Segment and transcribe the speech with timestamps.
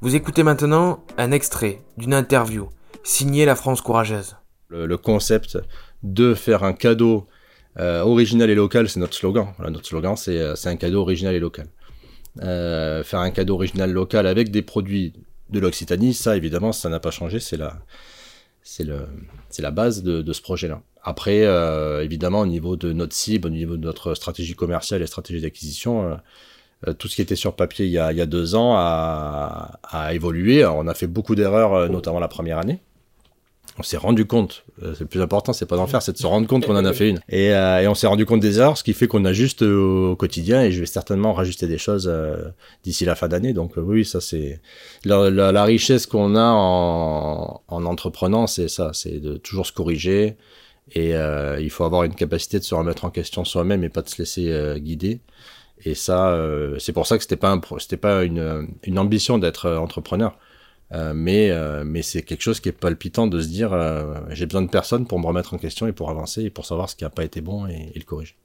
[0.00, 2.68] Vous écoutez maintenant un extrait d'une interview
[3.02, 4.36] signée La France Courageuse.
[4.68, 5.58] Le, concept
[6.04, 7.26] de faire un cadeau
[7.80, 9.48] euh, original et local, c'est notre slogan.
[9.58, 11.66] notre slogan, c'est euh, un cadeau original et local.
[12.42, 15.14] Euh, faire un cadeau original local avec des produits
[15.50, 17.40] de l'Occitanie, ça évidemment, ça n'a pas changé.
[17.40, 17.80] C'est la,
[18.62, 18.84] c'est
[19.72, 20.80] base de, ce projet-là.
[21.02, 21.44] Après,
[22.04, 26.20] évidemment, au niveau de notre cible, au niveau de notre stratégie commerciale et stratégie d'acquisition,
[26.98, 30.64] tout ce qui était sur papier il y a, deux ans a, évolué.
[30.64, 32.80] on a fait beaucoup d'erreurs, euh, notamment la première année.
[33.80, 36.18] On s'est rendu compte, euh, c'est le plus important, c'est pas d'en faire, c'est de
[36.18, 37.20] se rendre compte qu'on en a fait une.
[37.28, 37.52] Et,
[37.86, 40.80] on s'est rendu compte des erreurs, ce qui fait qu'on ajuste au, quotidien et je
[40.80, 42.12] vais certainement rajuster des choses
[42.84, 43.52] d'ici la fin d'année.
[43.52, 44.60] Donc oui, ça c'est
[45.04, 50.36] la, richesse qu'on a en, en entreprenant, c'est ça, c'est de toujours se corriger
[50.92, 54.08] et il faut avoir une capacité de se remettre en question soi-même et pas de
[54.08, 55.20] se laisser guider.
[55.84, 59.66] Et ça, euh, c'est pour ça que c'était pas c'était pas une, une ambition d'être
[59.66, 60.36] euh, entrepreneur,
[60.92, 61.52] euh, mais
[61.84, 63.70] mais c'est quelque chose qui est palpitant de se dire
[64.30, 66.88] j'ai besoin de personne pour me remettre en question et pour avancer et pour savoir
[66.90, 68.36] ce qui n'a pas été bon et, et le corriger.